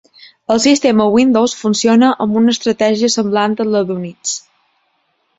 El 0.53 0.59
sistema 0.61 1.05
Windows 1.15 1.53
funciona 1.59 2.09
amb 2.25 2.39
una 2.41 2.53
estratègia 2.57 3.09
semblant 3.17 3.53
a 3.65 3.69
la 3.75 3.83
d'Unix. 3.91 4.33